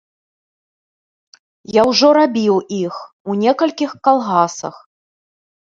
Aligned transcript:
Я 1.79 1.85
ўжо 1.89 2.07
рабіў 2.21 2.55
іх 2.83 2.95
у 3.31 3.39
некалькіх 3.47 3.91
калгасах. 4.09 4.75